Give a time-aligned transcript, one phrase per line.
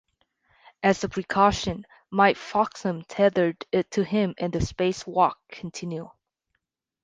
[0.81, 6.09] As a precaution, Mike Fossum tethered it to him and the spacewalk continued.